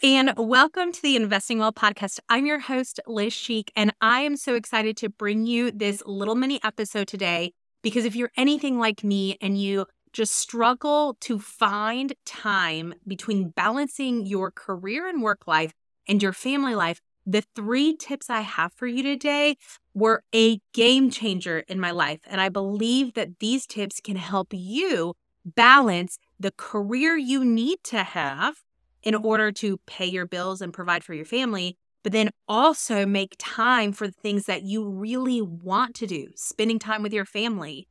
[0.00, 2.18] and welcome to the Investing Well podcast.
[2.30, 6.34] I'm your host, Liz Sheik, and I am so excited to bring you this little
[6.34, 7.52] mini episode today
[7.82, 9.84] because if you're anything like me and you
[10.14, 15.74] just struggle to find time between balancing your career and work life
[16.08, 19.56] and your family life, the three tips I have for you today
[19.92, 22.20] were a game changer in my life.
[22.26, 25.12] And I believe that these tips can help you
[25.44, 28.61] balance the career you need to have
[29.02, 33.36] in order to pay your bills and provide for your family, but then also make
[33.38, 37.86] time for the things that you really want to do, spending time with your family,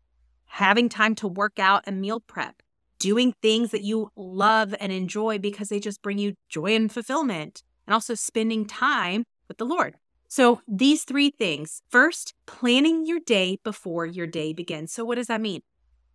[0.46, 2.62] having time to work out and meal prep,
[3.00, 7.64] doing things that you love and enjoy because they just bring you joy and fulfillment,
[7.88, 9.96] and also spending time with the Lord.
[10.28, 14.94] So, these three things first, planning your day before your day begins.
[14.94, 15.62] So, what does that mean?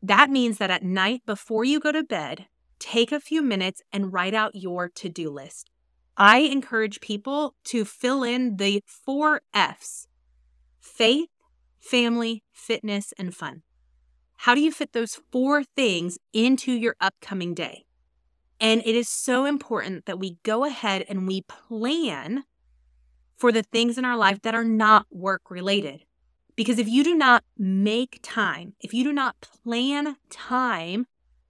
[0.02, 2.46] That means that at night before you go to bed,
[2.78, 5.70] take a few minutes and write out your to do list.
[6.16, 10.08] I encourage people to fill in the four F's
[10.80, 11.28] faith,
[11.78, 13.62] family, fitness, and fun.
[14.38, 17.84] How do you fit those four things into your upcoming day?
[18.60, 22.44] And it is so important that we go ahead and we plan
[23.36, 26.04] for the things in our life that are not work related.
[26.54, 31.06] Because if you do not make time, if you do not plan time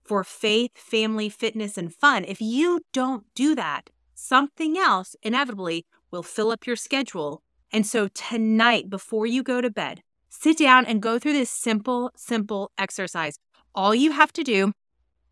[0.07, 6.23] for faith, family, fitness, and fun, if you don't do that, something else inevitably will
[6.23, 7.43] fill up your schedule.
[7.73, 12.11] And so tonight, before you go to bed, sit down and go through this simple,
[12.17, 13.39] simple exercise.
[13.75, 14.73] All you have to do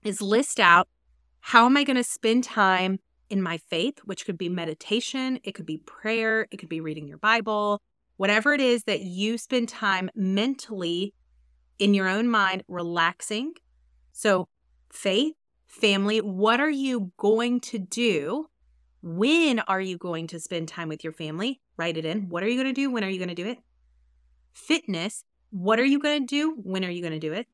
[0.02, 0.88] is list out
[1.40, 2.98] how am I going to spend time
[3.30, 7.06] in my faith, which could be meditation, it could be prayer, it could be reading
[7.08, 7.80] your Bible,
[8.16, 11.14] whatever it is that you spend time mentally
[11.78, 13.54] in your own mind relaxing.
[14.12, 14.48] So,
[14.94, 15.34] faith,
[15.66, 18.46] family, what are you going to do?
[19.02, 21.60] When are you going to spend time with your family?
[21.76, 22.28] Write it in.
[22.28, 22.90] What are you going to do?
[22.90, 23.58] When are you going to do it?
[24.52, 26.56] Fitness, what are you going to do?
[26.62, 27.48] When are you going to do it?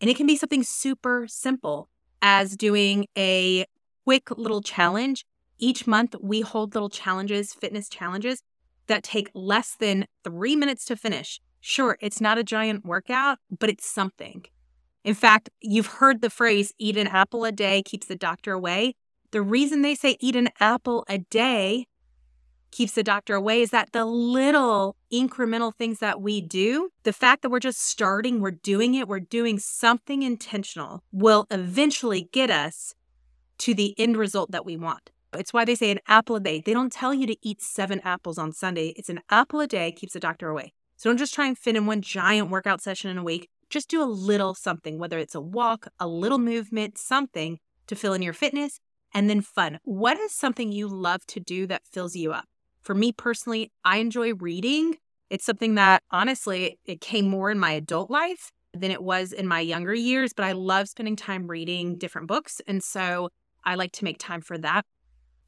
[0.00, 1.88] And it can be something super simple
[2.20, 3.66] as doing a
[4.04, 5.24] quick little challenge.
[5.58, 8.42] Each month, we hold little challenges, fitness challenges
[8.86, 11.40] that take less than three minutes to finish.
[11.60, 14.44] Sure, it's not a giant workout, but it's something.
[15.04, 18.94] In fact, you've heard the phrase eat an apple a day keeps the doctor away.
[19.32, 21.86] The reason they say eat an apple a day
[22.70, 27.42] keeps the doctor away is that the little incremental things that we do, the fact
[27.42, 32.94] that we're just starting, we're doing it, we're doing something intentional, will eventually get us
[33.58, 35.10] to the end result that we want.
[35.34, 36.62] It's why they say an apple a day.
[36.64, 38.94] They don't tell you to eat seven apples on Sunday.
[38.96, 40.72] It's an apple a day keeps the doctor away.
[40.96, 43.50] So don't just try and fit in one giant workout session in a week.
[43.74, 47.58] Just do a little something, whether it's a walk, a little movement, something
[47.88, 48.78] to fill in your fitness,
[49.12, 49.80] and then fun.
[49.82, 52.44] What is something you love to do that fills you up?
[52.82, 54.98] For me personally, I enjoy reading.
[55.28, 59.48] It's something that honestly, it came more in my adult life than it was in
[59.48, 62.60] my younger years, but I love spending time reading different books.
[62.68, 63.30] And so
[63.64, 64.84] I like to make time for that.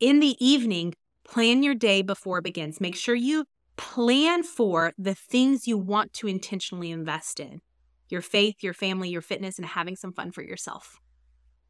[0.00, 2.80] In the evening, plan your day before it begins.
[2.80, 3.44] Make sure you
[3.76, 7.60] plan for the things you want to intentionally invest in
[8.08, 11.00] your faith, your family, your fitness, and having some fun for yourself.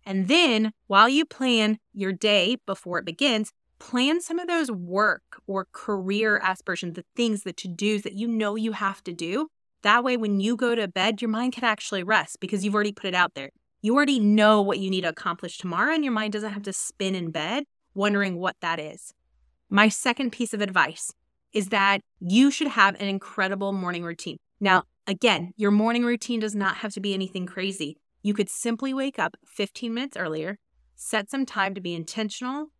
[0.05, 5.41] And then while you plan your day before it begins, plan some of those work
[5.47, 9.49] or career aspirations, the things, the to dos that you know you have to do.
[9.83, 12.93] That way, when you go to bed, your mind can actually rest because you've already
[12.93, 13.51] put it out there.
[13.83, 16.73] You already know what you need to accomplish tomorrow, and your mind doesn't have to
[16.73, 17.65] spin in bed
[17.95, 19.13] wondering what that is.
[19.69, 21.13] My second piece of advice
[21.53, 24.39] is that you should have an incredible morning routine.
[24.61, 27.97] Now, Again, your morning routine does not have to be anything crazy.
[28.23, 30.59] You could simply wake up 15 minutes earlier,
[30.97, 32.73] set some time to be intentional,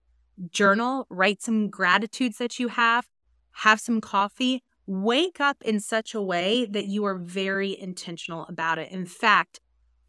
[0.51, 3.07] journal, write some gratitudes that you have,
[3.53, 8.79] have some coffee, wake up in such a way that you are very intentional about
[8.79, 8.91] it.
[8.91, 9.61] In fact,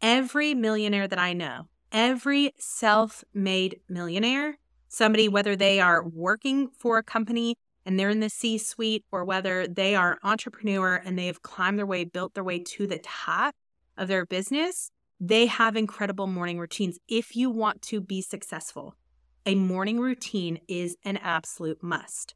[0.02, 4.58] every millionaire that I know, every self made millionaire,
[4.88, 7.56] somebody, whether they are working for a company
[7.88, 11.78] and they're in the C suite or whether they are entrepreneur and they have climbed
[11.78, 13.54] their way, built their way to the top
[13.96, 16.98] of their business, they have incredible morning routines.
[17.08, 18.94] If you want to be successful,
[19.46, 22.34] a morning routine is an absolute must.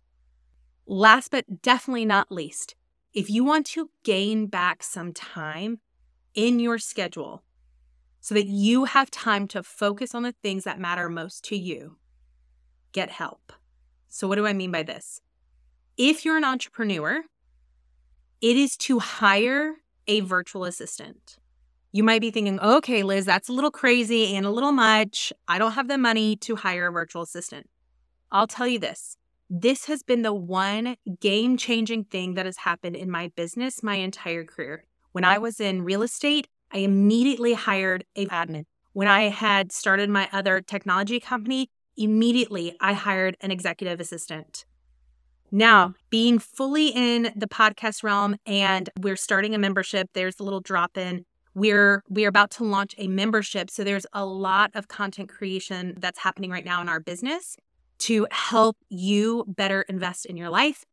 [0.87, 2.75] Last but definitely not least,
[3.13, 5.81] if you want to gain back some time
[6.35, 7.43] in your schedule
[8.21, 11.99] so that you have time to focus on the things that matter most to you,
[12.93, 13.53] get help.
[14.09, 15.21] So, what do I mean by this?
[15.97, 17.23] If you're an entrepreneur,
[18.41, 21.37] it is to hire a virtual assistant.
[21.93, 25.33] You might be thinking, okay, Liz, that's a little crazy and a little much.
[25.47, 27.69] I don't have the money to hire a virtual assistant.
[28.31, 29.17] I'll tell you this
[29.51, 33.97] this has been the one game changing thing that has happened in my business my
[33.97, 34.87] entire career.
[35.13, 38.65] When I was in real estate, I immediately hired a admin.
[38.95, 41.69] When I had started my other technology company,
[41.99, 44.65] immediately I hired an executive assistant.
[45.55, 50.61] Now, being fully in the podcast realm and we're starting a membership, there's a little
[50.61, 51.27] drop in.
[51.55, 56.19] We're we're about to launch a membership, so there's a lot of content creation that's
[56.21, 57.59] happening right now in our business
[57.99, 60.87] to help you better invest in your life.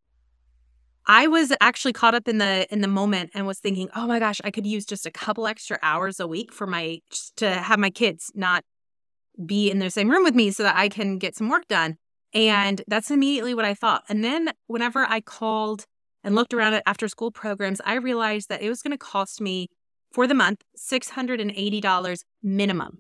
[1.07, 4.19] I was actually caught up in the in the moment and was thinking, "Oh my
[4.19, 6.99] gosh, I could use just a couple extra hours a week for my
[7.37, 8.65] to have my kids not
[9.45, 11.97] be in the same room with me so that I can get some work done."
[12.33, 14.03] And that's immediately what I thought.
[14.07, 15.85] And then whenever I called
[16.23, 19.41] and looked around at after school programs, I realized that it was going to cost
[19.41, 19.67] me
[20.11, 22.99] for the month $680 minimum.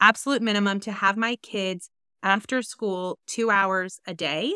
[0.00, 1.90] Absolute minimum to have my kids
[2.22, 4.54] after school two hours a day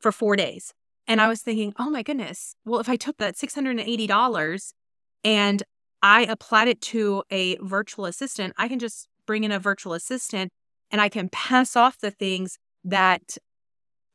[0.00, 0.72] for four days.
[1.06, 4.72] And I was thinking, oh my goodness, well, if I took that $680
[5.24, 5.62] and
[6.02, 10.52] I applied it to a virtual assistant, I can just bring in a virtual assistant
[10.90, 13.36] and I can pass off the things that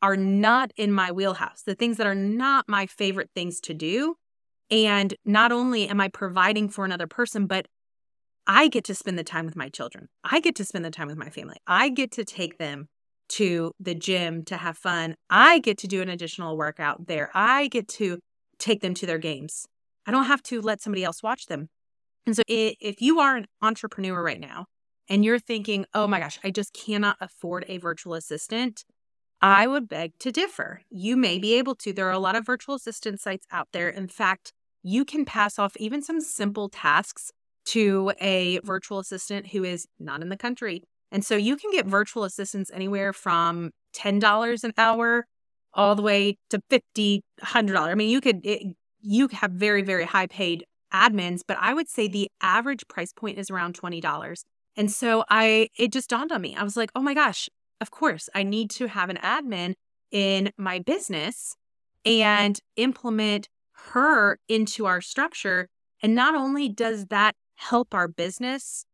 [0.01, 4.15] are not in my wheelhouse, the things that are not my favorite things to do.
[4.69, 7.67] And not only am I providing for another person, but
[8.47, 10.07] I get to spend the time with my children.
[10.23, 11.57] I get to spend the time with my family.
[11.67, 12.87] I get to take them
[13.29, 15.15] to the gym to have fun.
[15.29, 17.29] I get to do an additional workout there.
[17.33, 18.19] I get to
[18.59, 19.65] take them to their games.
[20.05, 21.69] I don't have to let somebody else watch them.
[22.25, 24.65] And so if you are an entrepreneur right now
[25.09, 28.83] and you're thinking, oh my gosh, I just cannot afford a virtual assistant,
[29.41, 30.81] I would beg to differ.
[30.89, 31.93] You may be able to.
[31.93, 33.89] There are a lot of virtual assistant sites out there.
[33.89, 34.53] In fact,
[34.83, 37.31] you can pass off even some simple tasks
[37.65, 40.83] to a virtual assistant who is not in the country.
[41.11, 45.25] And so you can get virtual assistants anywhere from $10 an hour
[45.73, 47.77] all the way to $50, $100.
[47.77, 51.89] I mean, you could, it, you have very, very high paid admins, but I would
[51.89, 54.43] say the average price point is around $20.
[54.77, 56.55] And so I, it just dawned on me.
[56.55, 57.49] I was like, oh my gosh,
[57.81, 59.73] of course, I need to have an admin
[60.11, 61.57] in my business
[62.05, 62.21] mm-hmm.
[62.21, 63.49] and implement
[63.91, 65.67] her into our structure.
[66.01, 68.85] And not only does that help our business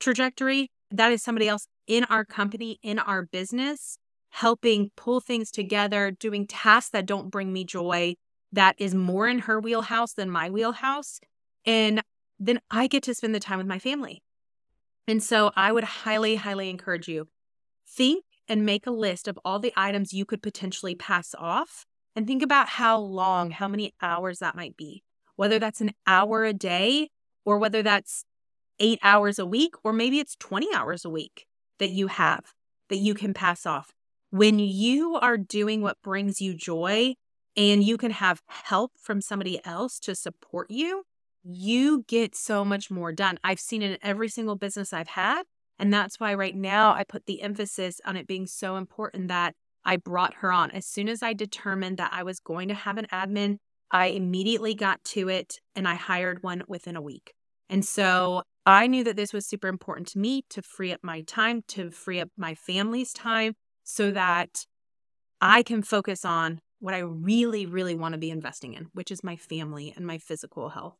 [0.00, 3.98] trajectory, that is somebody else in our company, in our business,
[4.30, 8.14] helping pull things together, doing tasks that don't bring me joy,
[8.52, 11.20] that is more in her wheelhouse than my wheelhouse.
[11.64, 12.02] And
[12.38, 14.22] then I get to spend the time with my family.
[15.08, 17.28] And so I would highly, highly encourage you
[17.96, 21.84] think and make a list of all the items you could potentially pass off
[22.14, 25.02] and think about how long, how many hours that might be,
[25.36, 27.10] whether that's an hour a day
[27.44, 28.24] or whether that's
[28.78, 31.46] eight hours a week, or maybe it's 20 hours a week
[31.78, 32.52] that you have
[32.88, 33.92] that you can pass off.
[34.30, 37.14] When you are doing what brings you joy
[37.56, 41.04] and you can have help from somebody else to support you,
[41.42, 43.38] you get so much more done.
[43.42, 45.44] I've seen it in every single business I've had.
[45.78, 49.54] And that's why right now I put the emphasis on it being so important that
[49.84, 50.70] I brought her on.
[50.70, 53.58] As soon as I determined that I was going to have an admin,
[53.90, 57.34] I immediately got to it and I hired one within a week.
[57.68, 61.20] And so I knew that this was super important to me to free up my
[61.22, 64.66] time, to free up my family's time so that
[65.40, 69.22] I can focus on what I really, really want to be investing in, which is
[69.22, 70.96] my family and my physical health.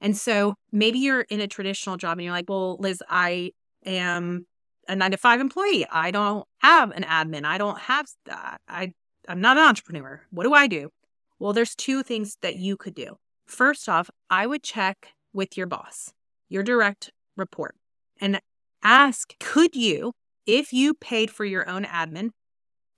[0.00, 3.52] And so maybe you're in a traditional job and you're like, well, Liz, I
[3.86, 4.46] am
[4.88, 5.86] a nine to five employee.
[5.90, 7.44] I don't have an admin.
[7.44, 8.60] I don't have that.
[8.68, 8.92] Uh, I,
[9.28, 10.22] I'm not an entrepreneur.
[10.30, 10.90] What do I do?
[11.38, 13.16] Well, there's two things that you could do.
[13.46, 16.12] First off, I would check with your boss
[16.48, 17.74] your direct report
[18.20, 18.40] and
[18.82, 20.12] ask could you,
[20.46, 22.30] if you paid for your own admin,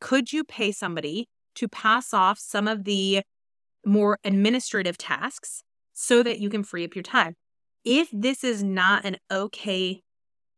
[0.00, 3.22] could you pay somebody to pass off some of the
[3.84, 7.34] more administrative tasks so that you can free up your time?
[7.84, 10.02] If this is not an okay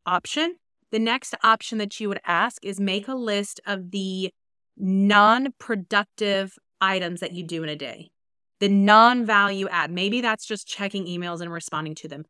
[0.06, 0.56] option,
[0.90, 4.30] the next option that you would ask is make a list of the
[4.76, 8.10] non productive items that you do in a day,
[8.58, 9.90] the non value add.
[9.90, 12.24] Maybe that's just checking emails and responding to them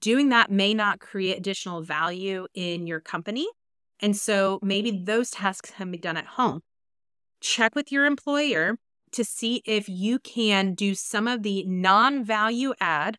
[0.00, 3.46] doing that may not create additional value in your company.
[4.00, 6.60] And so maybe those tasks can be done at home.
[7.40, 8.78] Check with your employer
[9.12, 13.18] to see if you can do some of the non value add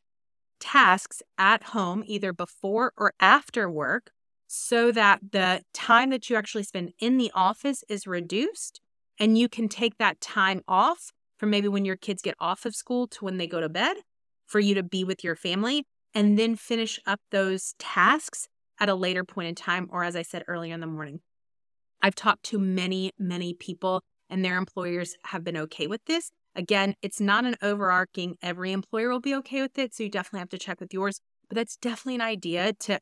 [0.62, 4.12] tasks at home, either before or after work,
[4.48, 8.80] so that the time that you actually spend in the office is reduced
[9.20, 12.76] and you can take that time off from maybe when your kids get off of
[12.76, 13.98] school to when they go to bed
[14.46, 18.48] for you to be with your family and then finish up those tasks
[18.80, 21.22] at a later point in time, or as I said earlier in the morning.
[22.02, 26.32] I've talked to many, many people, and their employers have been okay with this.
[26.56, 29.94] Again, it's not an overarching, every employer will be okay with it.
[29.94, 31.22] So you definitely have to check with yours.
[31.50, 33.00] But that's definitely an idea to,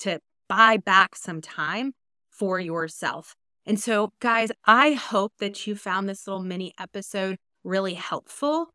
[0.00, 1.92] to buy back some time
[2.30, 3.34] for yourself.
[3.66, 8.68] And so, guys, I hope that you found this little mini episode really helpful.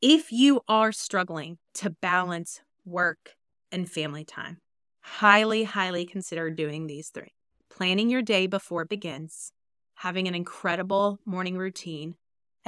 [0.00, 3.34] If you are struggling to balance work
[3.70, 4.58] and family time,
[5.00, 7.32] highly, highly consider doing these three
[7.70, 9.52] planning your day before it begins,
[9.96, 12.16] having an incredible morning routine,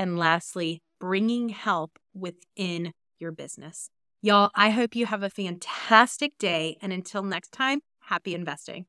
[0.01, 3.91] and lastly, bringing help within your business.
[4.23, 6.79] Y'all, I hope you have a fantastic day.
[6.81, 8.87] And until next time, happy investing.